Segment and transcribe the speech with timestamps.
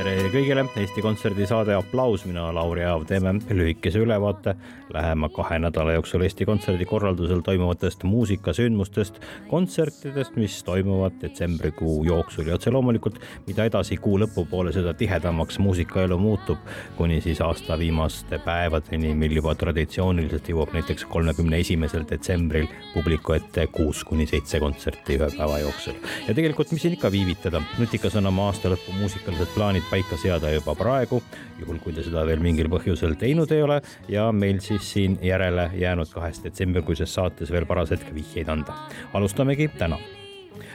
[0.00, 4.54] tere kõigile, Eesti Kontserdi saade Applaus, mina, Lauri Aav, teeme lühikese ülevaate
[4.94, 12.48] lähema kahe nädala jooksul Eesti Kontserdi korraldusel toimuvatest muusikasündmustest, kontsertidest, mis toimuvad detsembrikuu jooksul.
[12.48, 16.64] Ja otse loomulikult, mida edasi kuu lõpupoole, seda tihedamaks muusikaelu muutub,
[16.96, 23.66] kuni siis aasta viimaste päevadeni, mil juba traditsiooniliselt jõuab näiteks kolmekümne esimesel detsembril publiku ette
[23.74, 26.00] kuus kuni seitse kontserti ühe päeva jooksul.
[26.28, 30.74] ja tegelikult, mis siin ikka viivitada, nutikas on oma aastalõpu muusikalised plaanid paika seada juba
[30.78, 31.22] praegu,
[31.60, 35.70] juhul kui te seda veel mingil põhjusel teinud ei ole ja meil siis siin järele
[35.80, 38.76] jäänud kahes detsembrikuises saates veel paras hetk vihjeid anda.
[39.14, 39.98] alustamegi täna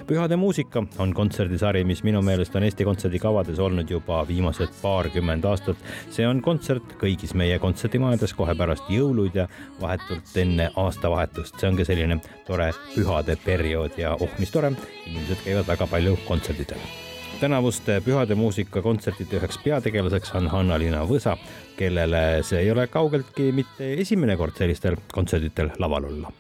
[0.08, 5.46] pühade muusika on kontserdisari, mis minu meelest on Eesti Kontserdi kavades olnud juba viimased paarkümmend
[5.46, 5.78] aastat.
[6.12, 9.48] see on kontsert kõigis meie kontserdimajades kohe pärast jõuluid ja
[9.82, 11.60] vahetult enne aastavahetust.
[11.60, 14.76] see on ka selline tore pühade periood ja oh, mis tore,
[15.08, 17.05] inimesed käivad väga palju kontserdidel
[17.40, 21.36] tänavuste Pühade muusika kontsertide üheks peategelaseks on Hanna-Liina Võsa,
[21.78, 26.32] kellele see ei ole kaugeltki mitte esimene kord sellistel kontserditel laval olla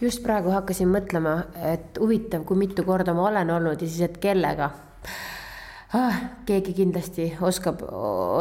[0.00, 1.36] just praegu hakkasin mõtlema,
[1.72, 4.70] et huvitav, kui mitu korda ma olen olnud ja siis, et kellega
[5.94, 6.22] ah,.
[6.46, 7.84] keegi kindlasti oskab,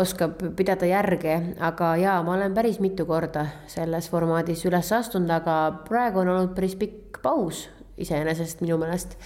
[0.02, 5.83] oskab pidada järge, aga jaa, ma olen päris mitu korda selles formaadis üles astunud, aga
[5.89, 7.67] praegu on olnud päris pikk paus
[8.02, 9.17] iseenesest minu meelest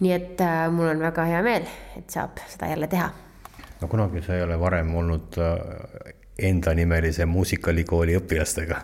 [0.00, 3.10] nii et äh, mul on väga hea meel, et saab seda jälle teha.
[3.80, 8.80] no kunagi sa ei ole varem olnud äh, endanimelise muusikalikooli õpilastega?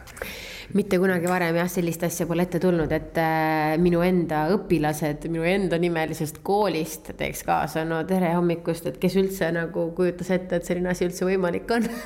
[0.75, 5.47] mitte kunagi varem jah, sellist asja pole ette tulnud, et äh, minu enda õpilased minu
[5.49, 10.69] enda nimelisest koolist teeks kaasa, no tere hommikust, et kes üldse nagu kujutas ette, et
[10.69, 11.89] selline asi üldse võimalik on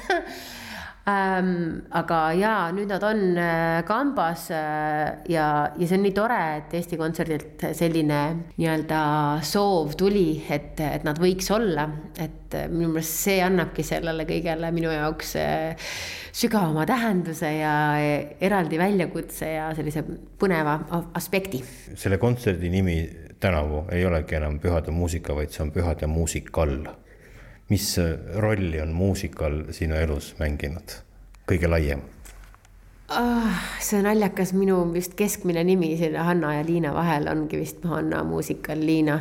[1.08, 1.82] ähm,.
[1.90, 5.46] aga jaa, nüüd nad on äh, kambas äh, ja,
[5.76, 8.20] ja see on nii tore, et Eesti Kontserdilt selline
[8.56, 9.02] nii-öelda
[9.46, 14.70] soov tuli, et, et nad võiks olla, et äh, minu meelest see annabki sellele kõigele
[14.74, 15.90] minu jaoks äh,
[16.32, 17.74] sügavama tähenduse ja
[18.40, 20.04] eraldi väljakutse ja sellise
[20.40, 20.78] põneva
[21.18, 21.60] aspekti.
[21.94, 22.96] selle kontserdi nimi
[23.42, 26.76] tänavu ei olegi enam Pühade muusika, vaid see on Pühade muusikal
[27.70, 27.94] mis
[28.42, 30.98] rolli on muusikal sinu elus mänginud,
[31.48, 32.02] kõige laiem
[33.12, 33.60] ah,?
[33.82, 38.80] see naljakas, minu vist keskmine nimi siin Hanna ja Liina vahel ongi vist Hanna muusikal
[38.80, 39.18] Liina.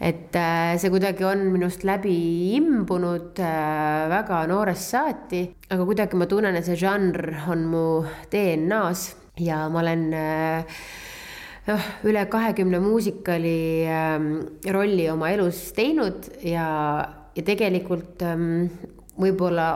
[0.00, 2.16] et äh, see kuidagi on minust läbi
[2.56, 7.86] imbunud äh, väga noorest saati, aga kuidagi ma tunnen, et see žanr on mu
[8.32, 10.78] DNA-s ja ma olen äh,
[11.68, 14.16] noh, üle kahekümne muusikali äh,
[14.72, 16.70] rolli oma elus teinud ja
[17.34, 18.66] ja tegelikult ähm,
[19.20, 19.68] võib-olla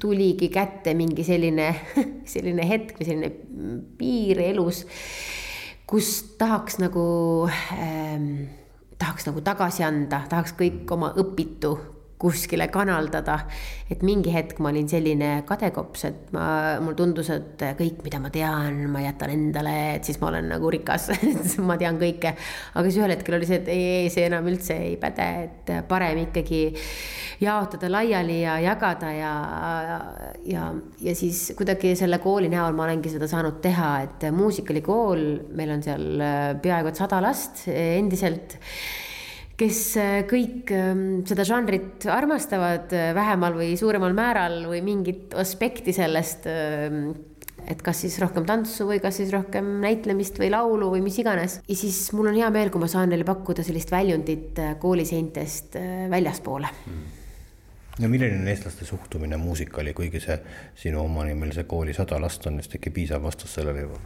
[0.00, 1.68] tuligi kätte mingi selline,
[2.34, 3.30] selline hetk või selline
[3.98, 4.84] piir elus,
[5.86, 7.06] kus tahaks nagu
[7.78, 8.46] ähm,,
[8.98, 11.76] tahaks nagu tagasi anda, tahaks kõik oma õpitu
[12.24, 13.38] kuskile kanaldada.
[13.92, 16.44] et mingi hetk ma olin selline kadekops, et ma,
[16.80, 20.70] mulle tundus, et kõik, mida ma tean, ma jätan endale, et siis ma olen nagu
[20.72, 21.10] rikas
[21.68, 22.32] ma tean kõike.
[22.72, 25.74] aga siis ühel hetkel oli see, et ei, ei, see enam üldse ei päde, et
[25.90, 26.64] parem ikkagi
[27.44, 29.34] jaotada laiali ja jagada ja,
[30.48, 30.66] ja,
[31.04, 35.26] ja siis kuidagi selle kooli näol ma olengi seda saanud teha, et muusikalikool,
[35.58, 36.24] meil on seal
[36.64, 38.56] peaaegu et sada last endiselt
[39.60, 45.94] kes äh, kõik ähm, seda žanrit armastavad äh, vähemal või suuremal määral või mingit aspekti
[45.94, 46.48] sellest.
[46.50, 47.14] Ähm,
[47.64, 51.60] et kas siis rohkem tantsu või kas siis rohkem näitlemist või laulu või mis iganes.
[51.64, 55.78] ja siis mul on hea meel, kui ma saan neile pakkuda sellist väljundit äh, kooliseintest
[56.12, 57.23] väljaspoole mm
[58.00, 60.36] no milline on eestlaste suhtumine muusikali, kuigi see
[60.78, 64.00] sinu omanimelise kooli sada last on vist äkki piisav vastus sellele juba?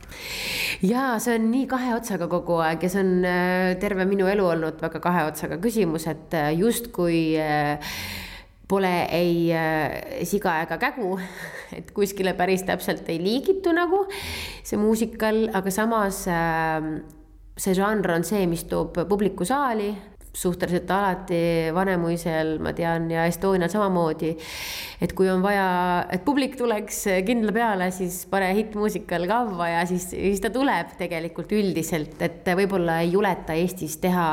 [0.84, 4.46] jaa, see on nii kahe otsaga kogu aeg ja see on äh, terve minu elu
[4.52, 7.94] olnud väga kahe otsaga küsimus, et äh, justkui äh,
[8.68, 9.48] pole ei
[10.28, 11.14] siga ega kägu,
[11.78, 16.26] et kuskile päris täpselt ei liigitu nagu see muusikal, aga samas
[17.58, 19.88] see žanr on see, mis toob publiku saali,
[20.34, 21.40] suhteliselt alati
[21.74, 24.34] Vanemuisel, ma tean, ja Estonial samamoodi.
[25.00, 30.10] et kui on vaja, et publik tuleks kindla peale, siis pane hittmuusikal kavva ja siis,
[30.14, 34.28] siis ta tuleb tegelikult üldiselt, et võib-olla ei juleta Eestis teha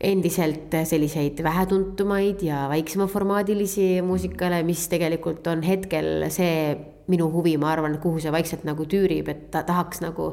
[0.00, 6.72] endiselt selliseid vähetuntumaid ja väiksemaformaadilisi muusikale, mis tegelikult on hetkel see
[7.10, 10.32] minu huvi, ma arvan, kuhu see vaikselt nagu tüürib, et ta tahaks nagu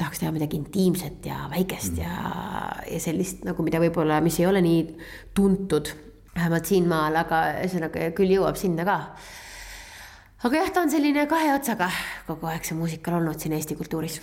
[0.00, 2.04] tahaks teha midagi intiimset ja väikest mm.
[2.04, 4.80] ja, ja sellist nagu, mida võib-olla, mis ei ole nii
[5.36, 5.92] tuntud,
[6.34, 8.96] vähemalt siinmaal, aga ühesõnaga küll jõuab sinna ka.
[10.48, 11.90] aga jah, ta on selline kahe otsaga
[12.28, 14.20] kogu aeg see muusikal olnud siin Eesti kultuuris.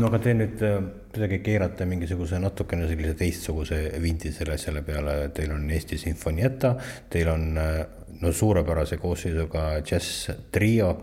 [0.00, 0.80] no aga te nüüd äh,
[1.12, 6.74] kuidagi keerate mingisuguse natukene sellise teistsuguse vindi selle asjale peale, teil on Eesti Sinfonietta,
[7.12, 7.84] teil on äh,
[8.22, 10.94] no suurepärase koosseisuga džäss trio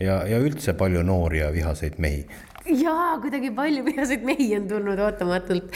[0.00, 2.24] ja, ja üldse palju noori ja vihaseid mehi
[2.64, 5.72] jaa, kuidagi palju vihaseid mehi on tulnud ootamatult.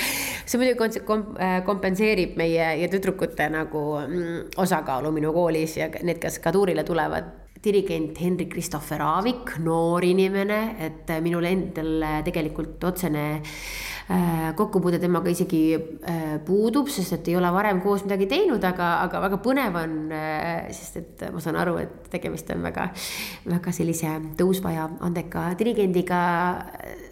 [0.49, 1.03] see muidugi
[1.41, 6.85] äh, kompenseerib meie ja tüdrukute nagu mm, osakaalu minu koolis ja need, kes ka tuurile
[6.85, 13.98] tulevad dirigent Henrik Christopher Aavik, noor inimene, et minul endal tegelikult otsene äh,
[14.57, 19.21] kokkupuude temaga isegi äh, puudub, sest et ei ole varem koos midagi teinud, aga, aga
[19.27, 22.89] väga põnev on, äh, sest et ma saan aru, et tegemist on väga,
[23.49, 26.21] väga sellise tõusva ja andeka dirigendiga.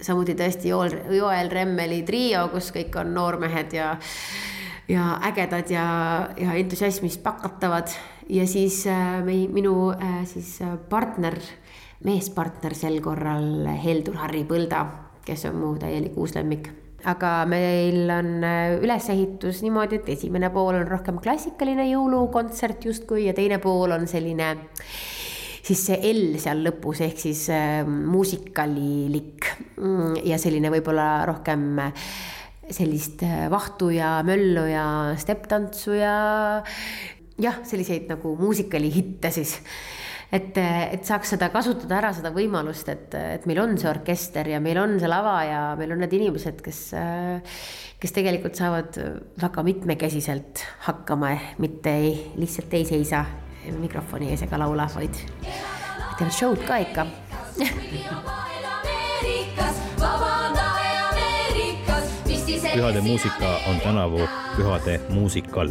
[0.01, 3.97] samuti tõesti Joel, Joel Remmeli trio, kus kõik on noormehed ja
[4.89, 7.91] ja ägedad ja, ja entusiasmist pakatavad
[8.29, 11.35] ja siis äh, minu äh, siis äh, partner,
[12.05, 14.87] meespartner sel korral Heldur Harri Põlda,
[15.27, 18.31] kes on mu täielik uus lemmik aga meil on
[18.83, 24.55] ülesehitus niimoodi, et esimene pool on rohkem klassikaline jõulukontsert justkui ja teine pool on selline
[25.67, 31.69] siis see L seal lõpus ehk siis äh, muusikalilik mm, ja selline võib-olla rohkem
[32.67, 34.87] sellist vahtu ja möllu ja
[35.19, 36.15] stepp-tantsu ja
[37.43, 39.59] jah, selliseid nagu muusikalihitte siis.
[40.33, 44.61] Et, et saaks seda kasutada ära, seda võimalust, et, et meil on see orkester ja
[44.63, 46.83] meil on see lava ja meil on need inimesed, kes,
[48.03, 48.99] kes tegelikult saavad
[49.43, 53.25] väga mitmekesiselt hakkama, mitte ei, lihtsalt ei seisa
[53.67, 55.15] mikrofoni ees ega laula, vaid
[56.17, 57.07] teevad show'd ka ikka.
[62.77, 64.27] Pühade muusika on tänavu
[64.57, 65.71] Pühade muusikal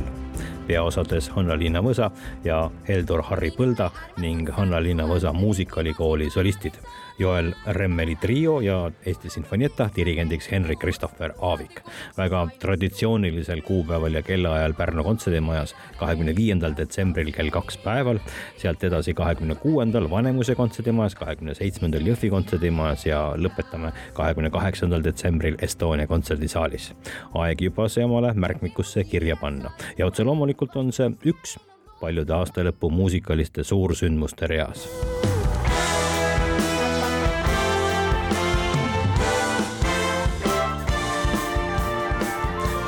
[0.68, 2.12] peaosades Hanna-Liina Võsa
[2.44, 3.92] ja Heldur Harri Põlda
[4.22, 6.80] ning Hanna-Liina Võsa muusikalikooli solistid
[7.20, 11.82] Joel Remmeli trio ja Eesti Sinfonietta dirigendiks Henrik Christopher Aavik.
[12.18, 18.20] väga traditsioonilisel kuupäeval ja kellaajal Pärnu kontserdimajas, kahekümne viiendal detsembril kell kaks päeval,
[18.58, 25.56] sealt edasi kahekümne kuuendal Vanemuise kontserdimajas, kahekümne seitsmendal Jõhvi kontserdimajas ja lõpetame kahekümne kaheksandal detsembril
[25.62, 26.94] Estonia kontserdisaalis.
[27.34, 31.58] aeg juba see omale märkmikusse kirja panna ja otse loomulikult on see üks
[32.02, 34.88] paljude aastalõpu muusikaliste suursündmuste reas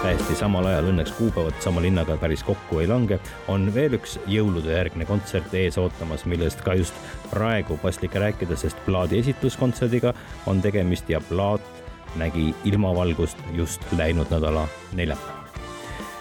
[0.07, 3.17] täiesti samal ajal, õnneks kuupäevad sama linnaga päris kokku ei lange,
[3.51, 6.95] on veel üks jõulude järgne kontsert ees ootamas, millest ka just
[7.27, 10.15] praegu paslik rääkida, sest plaadi esitluskontserdiga
[10.47, 11.83] on tegemist ja plaat
[12.15, 14.63] nägi ilmavalgust just läinud nädala
[14.95, 15.67] neljapäeval.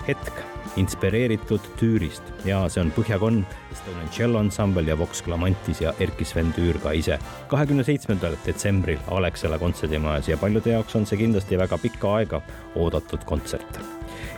[0.08, 6.52] hetk inspireeritud Türist ja see on Põhjakonn, Estonian Cello Ansambel ja Vox Clamantis ja Erkki-Sven
[6.56, 7.18] Tüür ka ise.
[7.48, 12.42] kahekümne seitsmendal detsembril Alexela kontserdimajas ja paljude jaoks on see kindlasti väga pikka aega
[12.74, 13.80] oodatud kontsert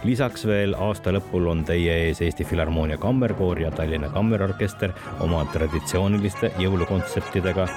[0.05, 4.95] lisaks veel aasta lõpul on teie ees Eesti Filharmoonia Kammerkoor ja Tallinna Kammerorkester
[5.25, 7.69] oma traditsiooniliste jõulukontsertidega.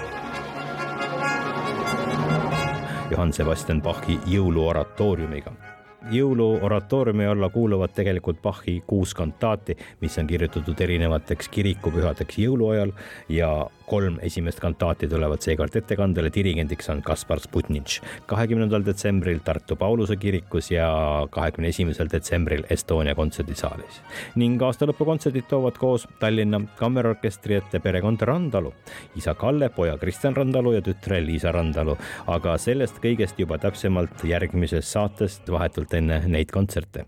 [3.11, 5.70] Johann Sebastian Bachi jõuluoratooriumiga
[6.09, 12.93] jõuluoratooriumi alla kuuluvad tegelikult Bachi kuus kantaati, mis on kirjutatud erinevateks kirikupühadeks jõuluajal
[13.29, 13.51] ja
[13.91, 17.99] kolm esimest kantaati tulevad seekord ettekandele, dirigendiks on Kaspar Sputnitš.
[18.25, 20.87] kahekümnendal detsembril Tartu Pauluse kirikus ja
[21.29, 24.01] kahekümne esimesel detsembril Estonia kontserdisaalis.
[24.35, 28.73] ning aastalõpukontserdid toovad koos Tallinna Kammerorkestri ette perekond Randalu,
[29.15, 34.91] isa Kalle, poja Kristjan Randalu ja tütre Liisa Randalu, aga sellest kõigest juba täpsemalt järgmises
[34.91, 37.05] saates vahetult aastat enne neid kontserte.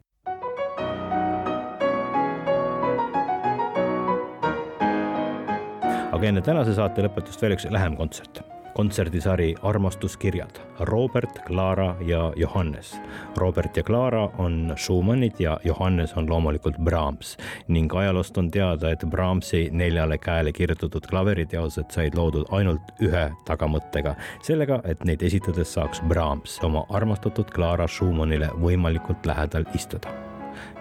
[6.13, 12.95] aga enne tänase saate lõpetust veel üks lähem kontsert kontserdisari Armastuskirjad, Robert, Clara ja Johannes.
[13.37, 17.37] Robert ja Clara on Schumannid ja Johannes on loomulikult Brahms.
[17.67, 24.15] Ning ajaloost on teada, et Brahmsi neljale käele kirjutatud klaveriteosed said loodud ainult ühe tagamõttega,
[24.41, 30.22] sellega, et neid esitades saaks Brahms oma armastatud Clara Schumannile võimalikult lähedal istuda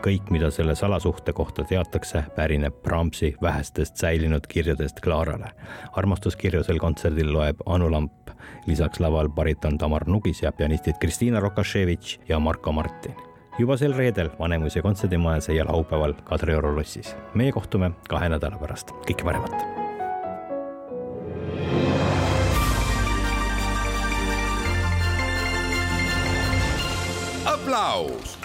[0.02, 5.52] kõik, mida selle salasuhte kohta teatakse, pärineb Brahmsi vähestest säilinud kirjadest Clarale.
[5.92, 8.30] armastuskirju sel kontserdil loeb Anu Lamp,
[8.66, 13.14] lisaks laval bariton Tamar Nugis ja pianistid Kristina Rokaševitš ja Marko Martin
[13.58, 17.16] juba sel reedel Vanemuise kontserdimajas ja laupäeval Kadrioru lossis.
[17.34, 19.52] meie kohtume kahe nädala pärast, kõike paremat.
[27.44, 28.38] aplaus